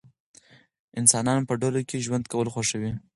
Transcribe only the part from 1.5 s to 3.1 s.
ډلو کې ژوند کول خوښوي.